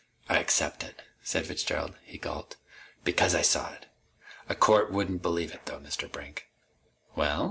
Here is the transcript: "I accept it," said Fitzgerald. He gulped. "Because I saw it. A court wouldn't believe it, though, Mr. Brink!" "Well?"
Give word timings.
"I 0.27 0.39
accept 0.39 0.81
it," 0.83 0.99
said 1.21 1.45
Fitzgerald. 1.45 1.93
He 2.01 2.17
gulped. 2.17 2.57
"Because 3.03 3.35
I 3.35 3.43
saw 3.43 3.71
it. 3.73 3.85
A 4.49 4.55
court 4.55 4.91
wouldn't 4.91 5.21
believe 5.21 5.53
it, 5.53 5.67
though, 5.67 5.79
Mr. 5.79 6.11
Brink!" 6.11 6.47
"Well?" 7.15 7.39